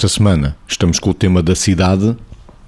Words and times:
esta 0.00 0.08
semana 0.08 0.56
estamos 0.66 0.98
com 0.98 1.10
o 1.10 1.14
tema 1.14 1.42
da 1.42 1.54
cidade 1.54 2.16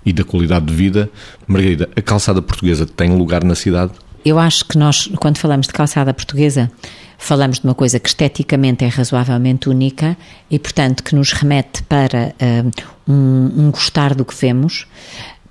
e 0.05 0.13
da 0.13 0.23
qualidade 0.23 0.67
de 0.67 0.75
vida. 0.75 1.09
Margarida, 1.47 1.89
a 1.97 2.03
calçada 2.03 2.43
portuguesa 2.43 2.85
tem 2.85 3.17
lugar 3.17 3.43
na 3.43 3.55
cidade? 3.55 3.93
Eu 4.23 4.39
acho 4.39 4.67
que 4.67 4.77
nós, 4.77 5.09
quando 5.17 5.39
falamos 5.39 5.67
de 5.67 5.73
calçada 5.73 6.13
portuguesa, 6.13 6.71
falamos 7.17 7.59
de 7.59 7.65
uma 7.65 7.75
coisa 7.75 7.99
que 7.99 8.07
esteticamente 8.07 8.85
é 8.85 8.89
razoavelmente 8.89 9.71
única 9.71 10.15
e, 10.51 10.59
portanto, 10.59 11.03
que 11.03 11.15
nos 11.15 11.33
remete 11.33 11.83
para 11.85 12.35
uh, 12.39 13.11
um, 13.11 13.65
um 13.65 13.71
gostar 13.71 14.15
do 14.15 14.27
que 14.27 14.35
vemos, 14.35 14.87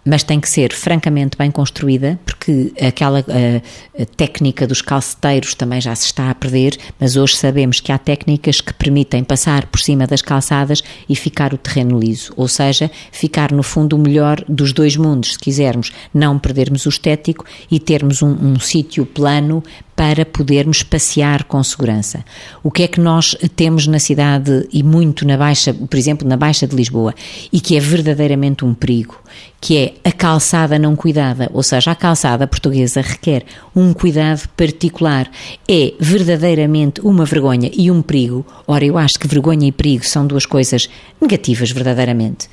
mas 0.03 0.23
tem 0.23 0.39
que 0.39 0.49
ser 0.49 0.73
francamente 0.73 1.37
bem 1.37 1.51
construída, 1.51 2.19
porque 2.25 2.73
aquela 2.81 3.19
a 3.19 4.05
técnica 4.17 4.65
dos 4.65 4.81
calceteiros 4.81 5.53
também 5.53 5.79
já 5.79 5.95
se 5.95 6.05
está 6.05 6.29
a 6.29 6.35
perder, 6.35 6.77
mas 6.99 7.15
hoje 7.15 7.35
sabemos 7.35 7.79
que 7.79 7.91
há 7.91 7.97
técnicas 7.97 8.61
que 8.61 8.73
permitem 8.73 9.23
passar 9.23 9.65
por 9.67 9.79
cima 9.79 10.07
das 10.07 10.21
calçadas 10.21 10.83
e 11.07 11.15
ficar 11.15 11.53
o 11.53 11.57
terreno 11.57 11.99
liso, 11.99 12.33
ou 12.35 12.47
seja, 12.47 12.89
ficar 13.11 13.51
no 13.51 13.63
fundo 13.63 13.95
o 13.95 13.99
melhor 13.99 14.43
dos 14.47 14.73
dois 14.73 14.95
mundos, 14.97 15.33
se 15.33 15.39
quisermos, 15.39 15.91
não 16.13 16.39
perdermos 16.39 16.85
o 16.85 16.89
estético 16.89 17.45
e 17.69 17.79
termos 17.79 18.21
um, 18.21 18.31
um 18.31 18.59
sítio 18.59 19.05
plano 19.05 19.63
para 19.95 20.25
podermos 20.25 20.81
passear 20.81 21.43
com 21.43 21.61
segurança. 21.63 22.25
O 22.63 22.71
que 22.71 22.83
é 22.83 22.87
que 22.87 22.99
nós 22.99 23.35
temos 23.55 23.85
na 23.85 23.99
cidade 23.99 24.67
e 24.73 24.81
muito 24.81 25.27
na 25.27 25.37
Baixa, 25.37 25.73
por 25.73 25.95
exemplo, 25.95 26.27
na 26.27 26.35
Baixa 26.35 26.65
de 26.65 26.75
Lisboa, 26.75 27.13
e 27.53 27.59
que 27.59 27.77
é 27.77 27.79
verdadeiramente 27.79 28.65
um 28.65 28.73
perigo, 28.73 29.15
que 29.61 29.77
é 29.77 29.93
a 30.03 30.11
calçada 30.11 30.79
não 30.79 30.95
cuidada, 30.95 31.47
ou 31.53 31.61
seja, 31.61 31.91
a 31.91 31.95
calçada 31.95 32.47
portuguesa 32.47 32.99
requer 32.99 33.45
um 33.75 33.93
cuidado 33.93 34.49
particular. 34.57 35.29
É 35.69 35.93
verdadeiramente 35.99 36.99
uma 37.01 37.25
vergonha 37.25 37.69
e 37.71 37.91
um 37.91 38.01
perigo. 38.01 38.43
Ora, 38.67 38.83
eu 38.83 38.97
acho 38.97 39.19
que 39.19 39.27
vergonha 39.27 39.67
e 39.67 39.71
perigo 39.71 40.03
são 40.03 40.25
duas 40.25 40.47
coisas 40.47 40.89
negativas, 41.21 41.69
verdadeiramente. 41.69 42.49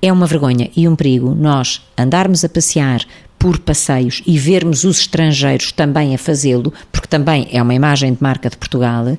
É 0.00 0.12
uma 0.12 0.26
vergonha 0.26 0.70
e 0.76 0.86
um 0.86 0.94
perigo 0.94 1.34
nós 1.34 1.82
andarmos 1.98 2.44
a 2.44 2.48
passear 2.48 3.04
por 3.40 3.58
passeios 3.58 4.22
e 4.24 4.38
vermos 4.38 4.84
os 4.84 5.00
estrangeiros 5.00 5.72
também 5.72 6.14
a 6.14 6.18
fazê-lo, 6.18 6.72
porque 6.92 7.08
também 7.08 7.48
é 7.50 7.60
uma 7.60 7.74
imagem 7.74 8.14
de 8.14 8.22
marca 8.22 8.48
de 8.48 8.56
Portugal, 8.56 9.18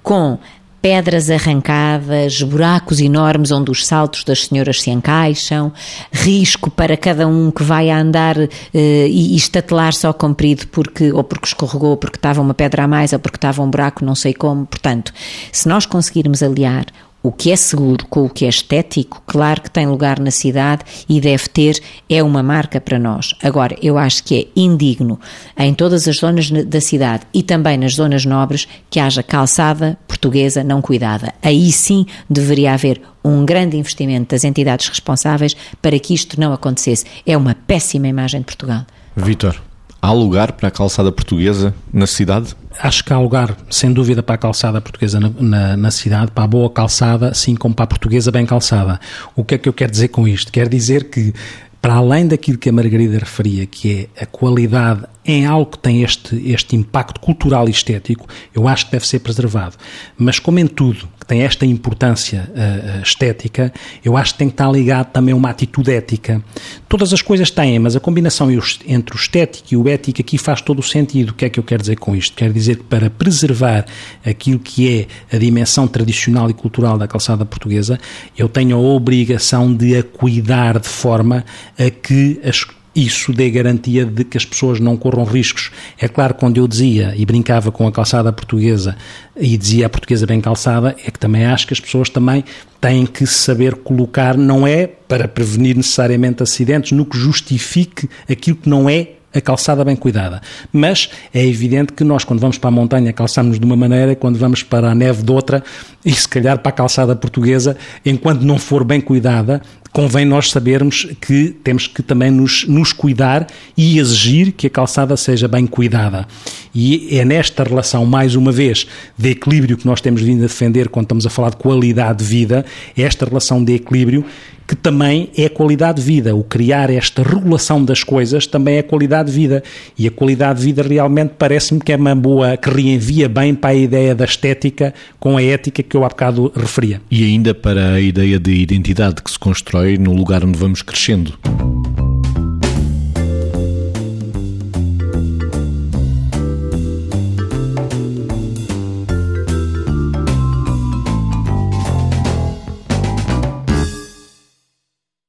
com 0.00 0.38
pedras 0.84 1.30
arrancadas, 1.30 2.42
buracos 2.42 3.00
enormes 3.00 3.50
onde 3.50 3.70
os 3.70 3.86
saltos 3.86 4.22
das 4.22 4.44
senhoras 4.44 4.82
se 4.82 4.90
encaixam, 4.90 5.72
risco 6.12 6.70
para 6.70 6.94
cada 6.94 7.26
um 7.26 7.50
que 7.50 7.62
vai 7.62 7.88
a 7.88 7.98
andar 7.98 8.36
uh, 8.36 8.48
e, 8.74 9.32
e 9.32 9.34
estatelar 9.34 9.94
só 9.94 10.12
comprido 10.12 10.66
porque 10.68 11.10
ou 11.10 11.24
porque 11.24 11.46
escorregou, 11.46 11.92
ou 11.92 11.96
porque 11.96 12.18
estava 12.18 12.42
uma 12.42 12.52
pedra 12.52 12.84
a 12.84 12.86
mais, 12.86 13.14
ou 13.14 13.18
porque 13.18 13.38
estava 13.38 13.62
um 13.62 13.70
buraco, 13.70 14.04
não 14.04 14.14
sei 14.14 14.34
como. 14.34 14.66
Portanto, 14.66 15.10
se 15.50 15.66
nós 15.66 15.86
conseguirmos 15.86 16.42
aliar 16.42 16.84
o 17.24 17.32
que 17.32 17.50
é 17.50 17.56
seguro 17.56 18.06
com 18.06 18.26
o 18.26 18.28
que 18.28 18.44
é 18.44 18.48
estético, 18.50 19.22
claro 19.26 19.62
que 19.62 19.70
tem 19.70 19.86
lugar 19.86 20.20
na 20.20 20.30
cidade 20.30 20.84
e 21.08 21.22
deve 21.22 21.48
ter, 21.48 21.82
é 22.06 22.22
uma 22.22 22.42
marca 22.42 22.78
para 22.82 22.98
nós. 22.98 23.34
Agora, 23.42 23.74
eu 23.80 23.96
acho 23.96 24.22
que 24.22 24.38
é 24.38 24.60
indigno 24.60 25.18
em 25.56 25.72
todas 25.72 26.06
as 26.06 26.18
zonas 26.18 26.50
da 26.50 26.82
cidade 26.82 27.22
e 27.32 27.42
também 27.42 27.78
nas 27.78 27.94
zonas 27.94 28.26
nobres 28.26 28.68
que 28.90 29.00
haja 29.00 29.22
calçada 29.22 29.98
portuguesa 30.06 30.62
não 30.62 30.82
cuidada. 30.82 31.32
Aí 31.42 31.72
sim 31.72 32.04
deveria 32.28 32.74
haver 32.74 33.00
um 33.24 33.42
grande 33.46 33.78
investimento 33.78 34.34
das 34.34 34.44
entidades 34.44 34.86
responsáveis 34.86 35.56
para 35.80 35.98
que 35.98 36.12
isto 36.12 36.38
não 36.38 36.52
acontecesse. 36.52 37.06
É 37.26 37.34
uma 37.38 37.54
péssima 37.54 38.06
imagem 38.06 38.40
de 38.40 38.46
Portugal. 38.46 38.84
Vitor, 39.16 39.58
há 40.04 40.12
lugar 40.12 40.52
para 40.52 40.68
a 40.68 40.70
calçada 40.70 41.10
portuguesa 41.10 41.74
na 41.92 42.06
cidade? 42.06 42.54
Acho 42.78 43.02
que 43.02 43.12
há 43.12 43.18
lugar, 43.18 43.56
sem 43.70 43.90
dúvida, 43.90 44.22
para 44.22 44.34
a 44.34 44.38
calçada 44.38 44.80
portuguesa 44.80 45.18
na, 45.18 45.30
na, 45.40 45.76
na, 45.76 45.90
cidade, 45.90 46.30
para 46.30 46.44
a 46.44 46.46
boa 46.46 46.68
calçada, 46.68 47.28
assim 47.28 47.54
como 47.54 47.74
para 47.74 47.84
a 47.84 47.86
portuguesa 47.86 48.30
bem 48.30 48.44
calçada. 48.44 49.00
O 49.34 49.42
que 49.42 49.54
é 49.54 49.58
que 49.58 49.68
eu 49.68 49.72
quero 49.72 49.90
dizer 49.90 50.08
com 50.08 50.28
isto? 50.28 50.52
Quero 50.52 50.68
dizer 50.68 51.08
que, 51.08 51.32
para 51.80 51.94
além 51.94 52.26
daquilo 52.26 52.58
que 52.58 52.68
a 52.68 52.72
Margarida 52.72 53.18
referia, 53.18 53.64
que 53.64 54.08
é 54.16 54.22
a 54.22 54.26
qualidade 54.26 55.04
em 55.24 55.46
algo 55.46 55.72
que 55.72 55.78
tem 55.78 56.02
este, 56.02 56.36
este 56.50 56.76
impacto 56.76 57.20
cultural 57.20 57.68
e 57.68 57.70
estético, 57.70 58.26
eu 58.54 58.68
acho 58.68 58.86
que 58.86 58.92
deve 58.92 59.06
ser 59.06 59.20
preservado. 59.20 59.76
Mas, 60.18 60.38
como 60.38 60.58
em 60.58 60.66
tudo 60.66 61.08
que 61.18 61.26
tem 61.26 61.42
esta 61.42 61.64
importância 61.64 62.50
uh, 62.50 63.02
estética, 63.02 63.72
eu 64.04 64.16
acho 64.16 64.34
que 64.34 64.38
tem 64.38 64.48
que 64.48 64.54
estar 64.54 64.70
ligado 64.70 65.10
também 65.10 65.32
a 65.32 65.36
uma 65.36 65.48
atitude 65.48 65.90
ética. 65.90 66.44
Todas 66.88 67.12
as 67.12 67.22
coisas 67.22 67.50
têm, 67.50 67.78
mas 67.78 67.96
a 67.96 68.00
combinação 68.00 68.50
entre 68.86 69.16
o 69.16 69.18
estético 69.18 69.68
e 69.72 69.76
o 69.76 69.88
ético 69.88 70.20
aqui 70.20 70.36
faz 70.36 70.60
todo 70.60 70.80
o 70.80 70.82
sentido. 70.82 71.30
O 71.30 71.34
que 71.34 71.46
é 71.46 71.48
que 71.48 71.58
eu 71.58 71.64
quero 71.64 71.80
dizer 71.80 71.96
com 71.96 72.14
isto? 72.14 72.36
Quero 72.36 72.52
dizer 72.52 72.76
que 72.76 72.84
para 72.84 73.08
preservar 73.08 73.86
aquilo 74.24 74.58
que 74.58 75.08
é 75.30 75.36
a 75.36 75.38
dimensão 75.38 75.88
tradicional 75.88 76.50
e 76.50 76.54
cultural 76.54 76.98
da 76.98 77.08
calçada 77.08 77.46
portuguesa, 77.46 77.98
eu 78.36 78.48
tenho 78.48 78.76
a 78.76 78.80
obrigação 78.80 79.74
de 79.74 79.96
a 79.96 80.02
cuidar 80.02 80.78
de 80.78 80.88
forma 80.88 81.44
a 81.78 81.90
que 81.90 82.38
as 82.44 82.64
isso 82.94 83.32
dê 83.32 83.50
garantia 83.50 84.04
de 84.04 84.24
que 84.24 84.36
as 84.36 84.44
pessoas 84.44 84.78
não 84.78 84.96
corram 84.96 85.24
riscos. 85.24 85.70
É 85.98 86.06
claro, 86.06 86.34
quando 86.34 86.58
eu 86.58 86.68
dizia 86.68 87.14
e 87.16 87.26
brincava 87.26 87.72
com 87.72 87.86
a 87.86 87.92
calçada 87.92 88.32
portuguesa 88.32 88.96
e 89.36 89.56
dizia 89.56 89.86
a 89.86 89.88
portuguesa 89.88 90.26
bem 90.26 90.40
calçada, 90.40 90.94
é 91.04 91.10
que 91.10 91.18
também 91.18 91.44
acho 91.44 91.66
que 91.66 91.72
as 91.72 91.80
pessoas 91.80 92.08
também 92.08 92.44
têm 92.80 93.04
que 93.06 93.26
saber 93.26 93.74
colocar, 93.76 94.36
não 94.36 94.66
é 94.66 94.86
para 94.86 95.26
prevenir 95.26 95.76
necessariamente 95.76 96.42
acidentes, 96.42 96.92
no 96.92 97.04
que 97.04 97.18
justifique 97.18 98.08
aquilo 98.28 98.56
que 98.56 98.68
não 98.68 98.88
é 98.88 99.08
a 99.34 99.40
calçada 99.40 99.84
bem 99.84 99.96
cuidada. 99.96 100.40
Mas 100.72 101.10
é 101.32 101.44
evidente 101.44 101.92
que 101.92 102.04
nós, 102.04 102.24
quando 102.24 102.38
vamos 102.38 102.56
para 102.56 102.68
a 102.68 102.70
montanha, 102.70 103.12
calçamos 103.12 103.58
de 103.58 103.66
uma 103.66 103.76
maneira, 103.76 104.14
quando 104.14 104.38
vamos 104.38 104.62
para 104.62 104.90
a 104.90 104.94
neve 104.94 105.22
de 105.22 105.32
outra, 105.32 105.62
e 106.04 106.12
se 106.12 106.28
calhar 106.28 106.58
para 106.58 106.68
a 106.68 106.72
calçada 106.72 107.16
portuguesa, 107.16 107.76
enquanto 108.06 108.42
não 108.42 108.58
for 108.58 108.84
bem 108.84 109.00
cuidada, 109.00 109.60
convém 109.94 110.24
nós 110.24 110.50
sabermos 110.50 111.06
que 111.20 111.54
temos 111.62 111.86
que 111.86 112.02
também 112.02 112.28
nos, 112.28 112.66
nos 112.66 112.92
cuidar 112.92 113.46
e 113.76 114.00
exigir 114.00 114.50
que 114.50 114.66
a 114.66 114.70
calçada 114.70 115.16
seja 115.16 115.46
bem 115.46 115.68
cuidada. 115.68 116.26
E 116.74 117.16
é 117.16 117.24
nesta 117.24 117.62
relação, 117.62 118.04
mais 118.04 118.34
uma 118.34 118.50
vez, 118.50 118.88
de 119.16 119.30
equilíbrio 119.30 119.76
que 119.76 119.86
nós 119.86 120.00
temos 120.00 120.20
vindo 120.20 120.40
a 120.40 120.48
defender 120.48 120.88
quando 120.88 121.04
estamos 121.04 121.26
a 121.26 121.30
falar 121.30 121.50
de 121.50 121.58
qualidade 121.58 122.18
de 122.18 122.24
vida, 122.24 122.64
é 122.98 123.02
esta 123.02 123.24
relação 123.24 123.62
de 123.62 123.72
equilíbrio 123.72 124.24
que 124.66 124.74
também 124.74 125.28
é 125.36 125.48
qualidade 125.48 126.00
de 126.00 126.06
vida. 126.06 126.34
O 126.34 126.42
criar 126.42 126.90
esta 126.90 127.22
regulação 127.22 127.84
das 127.84 128.02
coisas 128.02 128.46
também 128.46 128.78
é 128.78 128.82
qualidade 128.82 129.30
de 129.30 129.36
vida. 129.36 129.62
E 129.98 130.06
a 130.06 130.10
qualidade 130.10 130.60
de 130.60 130.64
vida 130.64 130.82
realmente 130.82 131.34
parece-me 131.38 131.80
que 131.80 131.92
é 131.92 131.96
uma 131.96 132.14
boa, 132.14 132.56
que 132.56 132.70
reenvia 132.70 133.28
bem 133.28 133.54
para 133.54 133.70
a 133.70 133.74
ideia 133.74 134.14
da 134.14 134.24
estética 134.24 134.94
com 135.20 135.36
a 135.36 135.42
ética 135.42 135.82
que 135.82 135.96
eu 135.96 136.04
há 136.04 136.08
bocado 136.08 136.50
referia. 136.56 137.00
E 137.10 137.24
ainda 137.24 137.54
para 137.54 137.92
a 137.92 138.00
ideia 138.00 138.38
de 138.38 138.52
identidade 138.52 139.22
que 139.22 139.30
se 139.30 139.38
constrói 139.38 139.83
no 139.98 140.14
lugar 140.14 140.44
onde 140.44 140.58
vamos 140.58 140.82
crescendo. 140.82 141.38